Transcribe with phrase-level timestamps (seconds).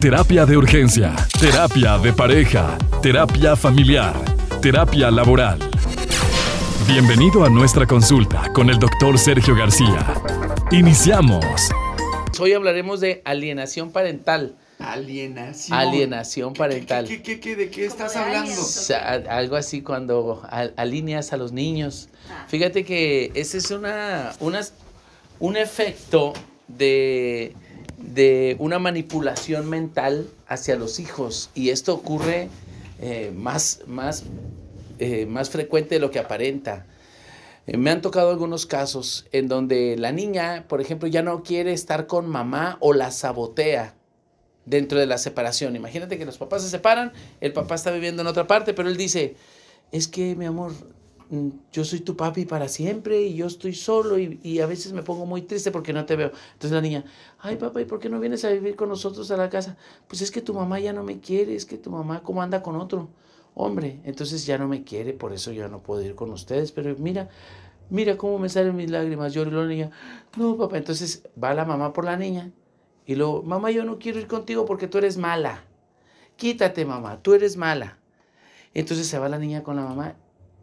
[0.00, 4.14] Terapia de urgencia, terapia de pareja, terapia familiar,
[4.60, 5.58] terapia laboral.
[6.86, 10.06] Bienvenido a nuestra consulta con el doctor Sergio García.
[10.70, 11.46] Iniciamos.
[12.38, 14.54] Hoy hablaremos de alienación parental.
[14.78, 15.78] Alienación.
[15.78, 17.06] Alienación parental.
[17.08, 18.52] ¿Qué, qué, qué, de qué estás hablando?
[19.30, 22.10] Algo así cuando al- alineas a los niños.
[22.48, 24.32] Fíjate que ese es una,
[25.40, 26.34] un efecto
[26.68, 27.54] de,
[27.98, 31.50] de una manipulación mental hacia los hijos.
[31.54, 32.48] Y esto ocurre
[33.00, 34.24] eh, más, más,
[34.98, 36.86] eh, más frecuente de lo que aparenta.
[37.66, 41.72] Eh, Me han tocado algunos casos en donde la niña, por ejemplo, ya no quiere
[41.72, 43.94] estar con mamá o la sabotea
[44.64, 45.76] dentro de la separación.
[45.76, 48.96] Imagínate que los papás se separan, el papá está viviendo en otra parte, pero él
[48.96, 49.36] dice,
[49.92, 50.72] es que mi amor,
[51.72, 55.02] yo soy tu papi para siempre y yo estoy solo y, y a veces me
[55.02, 56.30] pongo muy triste porque no te veo.
[56.52, 57.04] Entonces la niña,
[57.38, 59.76] ay papá, ¿y por qué no vienes a vivir con nosotros a la casa?
[60.08, 62.62] Pues es que tu mamá ya no me quiere, es que tu mamá cómo anda
[62.62, 63.08] con otro
[63.54, 66.94] hombre, entonces ya no me quiere, por eso ya no puedo ir con ustedes, pero
[66.98, 67.30] mira,
[67.88, 69.90] mira cómo me salen mis lágrimas, lloro la niña,
[70.36, 72.52] no papá, entonces va la mamá por la niña
[73.06, 75.62] y luego, mamá, yo no quiero ir contigo porque tú eres mala.
[76.36, 77.98] Quítate, mamá, tú eres mala.
[78.74, 80.16] Entonces se va la niña con la mamá.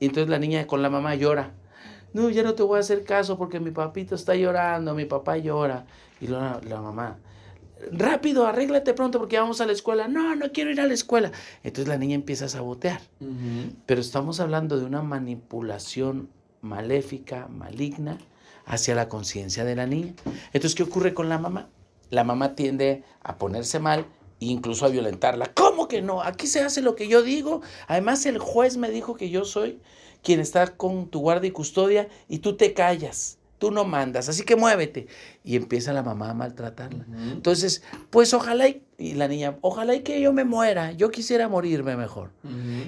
[0.00, 1.52] Y entonces la niña con la mamá llora.
[2.12, 5.36] No, ya no te voy a hacer caso porque mi papito está llorando, mi papá
[5.36, 5.86] llora.
[6.20, 7.18] Y la, la mamá,
[7.92, 10.08] rápido, arréglate pronto porque ya vamos a la escuela.
[10.08, 11.30] No, no quiero ir a la escuela.
[11.62, 13.00] Entonces la niña empieza a sabotear.
[13.86, 16.28] Pero estamos hablando de una manipulación
[16.60, 18.18] maléfica, maligna,
[18.66, 20.14] hacia la conciencia de la niña.
[20.52, 21.68] Entonces, ¿qué ocurre con la mamá?
[22.10, 24.06] La mamá tiende a ponerse mal
[24.40, 25.52] incluso a violentarla.
[25.54, 26.22] ¿Cómo que no?
[26.22, 27.60] Aquí se hace lo que yo digo.
[27.86, 29.80] Además, el juez me dijo que yo soy
[30.22, 33.38] quien está con tu guardia y custodia y tú te callas.
[33.58, 35.06] Tú no mandas, así que muévete.
[35.44, 37.04] Y empieza la mamá a maltratarla.
[37.30, 40.92] Entonces, pues ojalá y, y la niña, ojalá y que yo me muera.
[40.92, 42.30] Yo quisiera morirme mejor.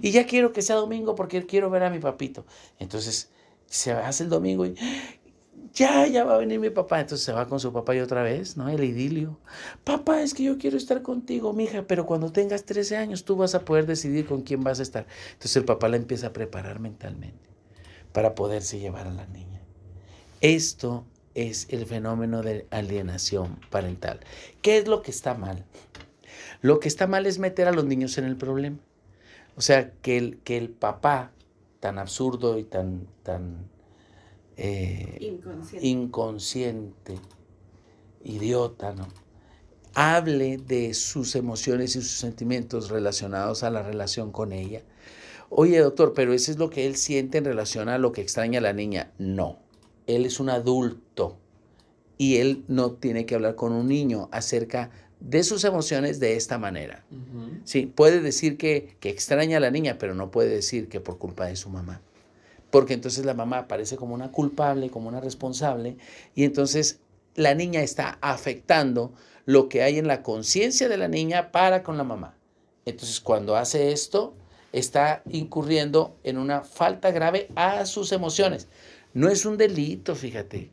[0.00, 2.46] Y ya quiero que sea domingo porque quiero ver a mi papito.
[2.78, 3.30] Entonces
[3.66, 4.76] se hace el domingo y
[5.74, 7.00] ya, ya va a venir mi papá.
[7.00, 8.68] Entonces se va con su papá y otra vez, ¿no?
[8.68, 9.38] El idilio.
[9.84, 13.54] Papá, es que yo quiero estar contigo, mija, pero cuando tengas 13 años tú vas
[13.54, 15.06] a poder decidir con quién vas a estar.
[15.32, 17.48] Entonces el papá la empieza a preparar mentalmente
[18.12, 19.60] para poderse llevar a la niña.
[20.40, 21.04] Esto
[21.34, 24.20] es el fenómeno de alienación parental.
[24.62, 25.64] ¿Qué es lo que está mal?
[26.60, 28.78] Lo que está mal es meter a los niños en el problema.
[29.56, 31.32] O sea, que el, que el papá,
[31.80, 33.68] tan absurdo y tan, tan
[34.62, 35.86] eh, Inconsciente.
[35.86, 37.14] inconsciente,
[38.24, 39.08] idiota, ¿no?
[39.94, 44.82] Hable de sus emociones y sus sentimientos relacionados a la relación con ella.
[45.48, 48.58] Oye, doctor, pero eso es lo que él siente en relación a lo que extraña
[48.58, 49.10] a la niña.
[49.18, 49.58] No,
[50.06, 51.38] él es un adulto
[52.18, 56.56] y él no tiene que hablar con un niño acerca de sus emociones de esta
[56.58, 57.04] manera.
[57.64, 61.18] Sí, puede decir que, que extraña a la niña, pero no puede decir que por
[61.18, 62.00] culpa de su mamá.
[62.70, 65.96] Porque entonces la mamá aparece como una culpable, como una responsable,
[66.34, 67.00] y entonces
[67.34, 69.12] la niña está afectando
[69.46, 72.36] lo que hay en la conciencia de la niña para con la mamá.
[72.84, 74.34] Entonces cuando hace esto,
[74.72, 78.68] está incurriendo en una falta grave a sus emociones.
[79.12, 80.70] No es un delito, fíjate.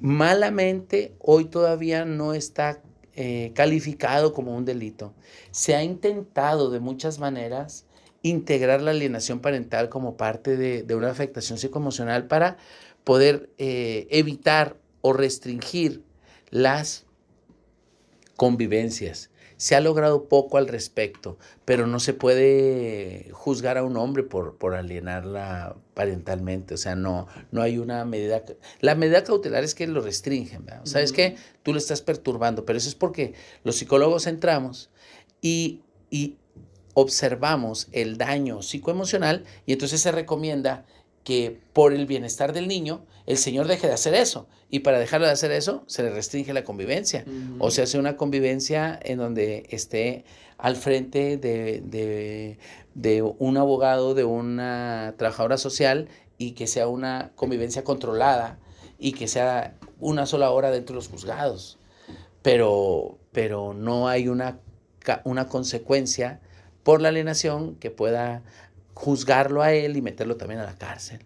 [0.00, 2.82] Malamente hoy todavía no está
[3.14, 5.14] eh, calificado como un delito.
[5.50, 7.85] Se ha intentado de muchas maneras
[8.28, 12.56] integrar la alienación parental como parte de, de una afectación psicoemocional para
[13.04, 16.02] poder eh, evitar o restringir
[16.50, 17.06] las
[18.36, 19.30] convivencias.
[19.58, 24.56] Se ha logrado poco al respecto, pero no se puede juzgar a un hombre por,
[24.58, 26.74] por alienarla parentalmente.
[26.74, 28.42] O sea, no, no hay una medida.
[28.80, 30.66] La medida cautelar es que lo restringen.
[30.66, 30.82] ¿verdad?
[30.84, 31.36] ¿Sabes qué?
[31.62, 34.90] Tú lo estás perturbando, pero eso es porque los psicólogos entramos
[35.40, 36.36] y, y
[37.00, 40.86] observamos el daño psicoemocional y entonces se recomienda
[41.24, 44.46] que por el bienestar del niño el señor deje de hacer eso.
[44.70, 47.24] Y para dejarlo de hacer eso se le restringe la convivencia.
[47.58, 50.24] O se hace una convivencia en donde esté
[50.56, 52.58] al frente de, de-
[52.94, 56.08] de un abogado, de una trabajadora social
[56.38, 58.58] y que sea una convivencia controlada
[58.98, 61.78] y que sea una sola hora dentro de los juzgados.
[62.40, 64.60] Pero, pero no hay una,
[65.24, 66.40] una consecuencia
[66.86, 68.44] por la alienación que pueda
[68.94, 71.18] juzgarlo a él y meterlo también a la cárcel.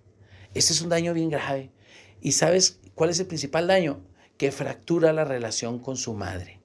[0.55, 1.71] Ese es un daño bien grave.
[2.23, 4.01] ¿Y sabes cuál es el principal daño?
[4.39, 6.59] Que fractura la relación con su madre.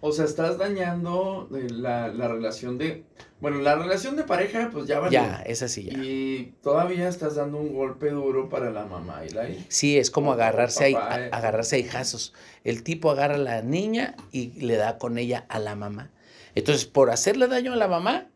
[0.00, 3.04] O sea, estás dañando eh, la, la relación de...
[3.38, 5.20] Bueno, la relación de pareja, pues ya valió.
[5.20, 5.98] Ya, es así ya.
[6.02, 9.62] Y todavía estás dando un golpe duro para la mamá y la hija.
[9.68, 11.28] Sí, es como agarrarse papá, a- eh.
[11.32, 12.32] agarrarse a hijazos.
[12.64, 16.10] El tipo agarra a la niña y le da con ella a la mamá.
[16.54, 18.28] Entonces, por hacerle daño a la mamá,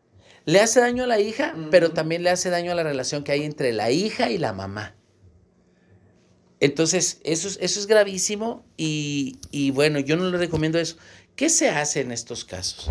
[0.45, 3.33] le hace daño a la hija, pero también le hace daño a la relación que
[3.33, 4.95] hay entre la hija y la mamá.
[6.59, 10.97] Entonces, eso es, eso es gravísimo y, y, bueno, yo no le recomiendo eso.
[11.35, 12.89] ¿Qué se hace en estos casos?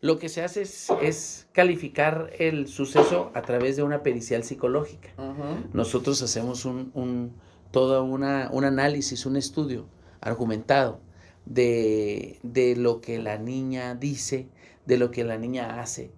[0.00, 5.10] Lo que se hace es, calificar el suceso a través de una pericial psicológica.
[5.72, 7.34] Nosotros hacemos un, un
[7.70, 9.86] todo una, un análisis, un estudio
[10.20, 11.00] argumentado
[11.50, 14.48] de, de, lo que la niña dice,
[14.86, 16.12] de lo que la niña hace.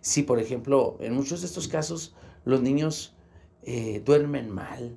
[0.00, 3.14] Si, por ejemplo, en muchos de estos casos los niños
[3.62, 4.96] eh, duermen mal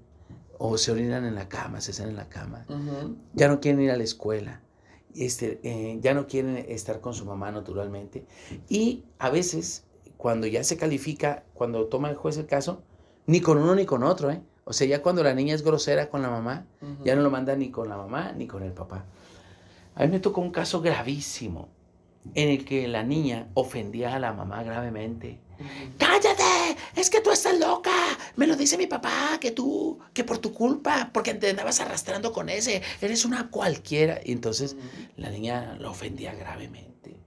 [0.58, 2.66] o se orinan en la cama, se están en la cama,
[3.34, 4.62] ya no quieren ir a la escuela,
[5.16, 8.26] este, eh, ya no quieren estar con su mamá naturalmente.
[8.68, 9.84] Y a veces,
[10.18, 12.82] cuando ya se califica, cuando toma el juez el caso,
[13.28, 14.42] ni con uno ni con otro, ¿eh?
[14.66, 16.66] O sea, ya cuando la niña es grosera con la mamá,
[17.06, 19.06] ya no lo manda ni con la mamá ni con el papá.
[19.98, 21.70] A mí me tocó un caso gravísimo
[22.36, 25.40] en el que la niña ofendía a la mamá gravemente.
[25.98, 26.78] ¡Cállate!
[26.96, 27.92] Es que tú estás loca.
[28.36, 32.32] Me lo dice mi papá, que tú, que por tu culpa, porque te andabas arrastrando
[32.32, 34.22] con ese, eres una cualquiera.
[34.24, 34.76] Y entonces
[35.16, 37.18] la niña la ofendía gravemente.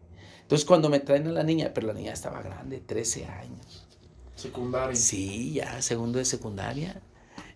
[0.43, 3.89] Entonces cuando me traen a la niña, pero la niña estaba grande, 13 años.
[4.37, 4.95] Secundaria.
[4.95, 7.03] Sí, ya, segundo de secundaria.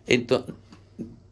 [0.08, 0.56] Entonces,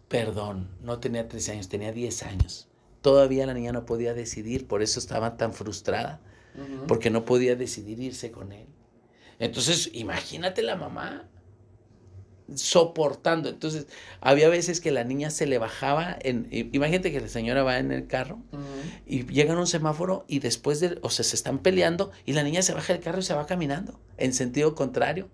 [0.07, 2.69] perdón, no tenía 13 años, tenía 10 años.
[3.03, 6.21] Todavía la niña no podía decidir, por eso estaba tan frustrada,
[6.89, 8.67] porque no podía decidir irse con él.
[9.39, 11.29] Entonces, imagínate la mamá
[12.55, 13.49] soportando.
[13.49, 13.87] Entonces,
[14.21, 17.93] había veces que la niña se le bajaba, en, imagínate que la señora va en
[17.93, 18.39] el carro
[19.07, 22.43] y llega a un semáforo y después de, o sea, se están peleando y la
[22.43, 25.29] niña se baja del carro y se va caminando en sentido contrario.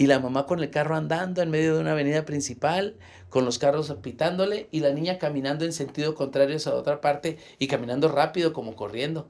[0.00, 2.96] Y la mamá con el carro andando en medio de una avenida principal,
[3.28, 7.66] con los carros pitándole, y la niña caminando en sentido contrario a otra parte y
[7.66, 9.28] caminando rápido como corriendo.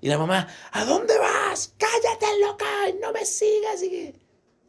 [0.00, 1.74] Y la mamá, ¿a dónde vas?
[1.76, 2.64] Cállate, loca,
[3.02, 3.82] no me sigas.
[3.82, 4.14] Y...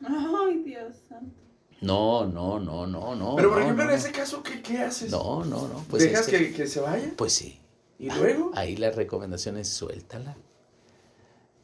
[0.03, 1.39] Ay, Dios santo.
[1.81, 3.35] No, no, no, no, no.
[3.35, 5.11] Pero por ejemplo, en ese caso, ¿qué, qué haces?
[5.11, 5.85] No, no, no.
[5.87, 7.13] Pues ¿Dejas que, que, se vaya?
[7.15, 7.61] Pues sí.
[7.99, 8.49] ¿Y luego?
[8.55, 10.35] Ahí la recomendación es suéltala.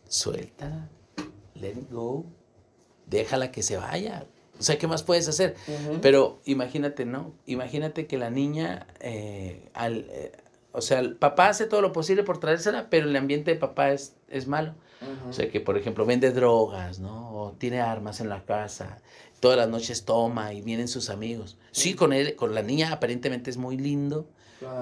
[0.08, 0.92] Suéltala.
[1.56, 2.28] Let it go
[3.08, 4.26] déjala que se vaya.
[4.60, 5.56] O sea, ¿qué más puedes hacer?
[6.02, 7.34] Pero imagínate, ¿no?
[7.46, 10.32] Imagínate que la niña, eh, al, eh,
[10.72, 13.92] o sea, el papá hace todo lo posible por traérsela, pero el ambiente de papá
[13.92, 14.76] es, es malo.
[15.30, 17.36] O sea, que por ejemplo vende drogas, ¿no?
[17.36, 19.02] O tiene armas en la casa,
[19.42, 21.58] todas las noches toma y vienen sus amigos.
[21.72, 24.30] Sí, con él, con la niña aparentemente es muy lindo,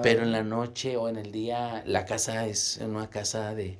[0.00, 3.78] pero en la noche o en el día la casa es una casa de,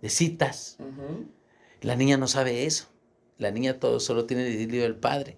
[0.00, 0.78] de citas.
[1.82, 2.86] La niña no sabe eso.
[3.38, 5.36] La niña todo solo tiene el idilio del padre.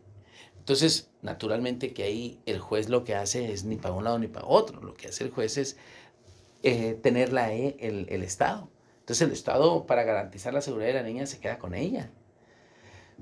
[0.58, 4.26] Entonces, naturalmente que ahí el juez lo que hace es ni para un lado ni
[4.26, 4.82] para otro.
[4.82, 5.76] Lo que hace el juez es
[6.62, 8.68] eh, tenerla eh, el, el Estado.
[9.00, 12.10] Entonces el Estado, para garantizar la seguridad de la niña, se queda con ella.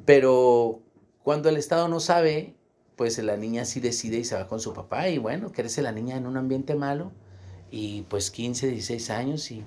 [0.07, 0.81] Pero
[1.23, 2.55] cuando el Estado no sabe,
[2.97, 5.09] pues la niña sí decide y se va con su papá.
[5.09, 7.13] Y bueno, crece la niña en un ambiente malo.
[7.71, 9.65] Y pues 15, 16 años y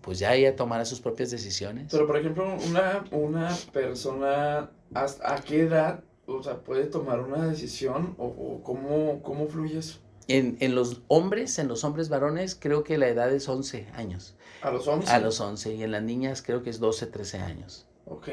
[0.00, 1.88] pues ya ella tomará sus propias decisiones.
[1.90, 8.14] Pero por ejemplo, una, una persona, ¿a qué edad o sea, puede tomar una decisión
[8.18, 9.98] o, cómo, cómo fluye eso?
[10.28, 14.36] En, en, los hombres, en los hombres varones, creo que la edad es 11 años.
[14.62, 15.10] ¿A los 11?
[15.10, 15.74] A los 11.
[15.74, 17.86] Y en las niñas creo que es 12, 13 años.
[18.06, 18.28] Ok.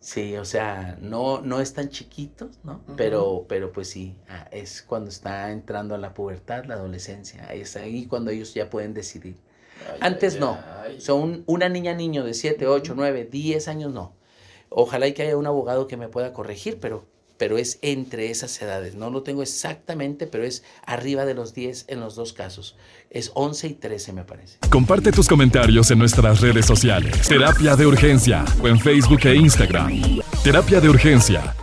[0.00, 2.84] Sí, o sea, no, no es tan chiquitos, ¿no?
[2.96, 7.46] pero, pero pues sí, ah, es cuando está entrando a la pubertad, la adolescencia.
[7.54, 9.38] Es ahí cuando ellos ya pueden decidir.
[10.00, 10.58] Antes no.
[10.98, 14.14] Son una niña, niño de 7, 8, 9, 10 años no.
[14.68, 18.60] Ojalá y que haya un abogado que me pueda corregir, pero, pero es entre esas
[18.62, 18.94] edades.
[18.94, 22.76] No lo tengo exactamente, pero es arriba de los 10 en los dos casos.
[23.10, 24.58] Es 11 y 13 me parece.
[24.70, 27.28] Comparte tus comentarios en nuestras redes sociales.
[27.28, 30.20] Terapia de Urgencia o en Facebook e Instagram.
[30.42, 31.54] Terapia de Urgencia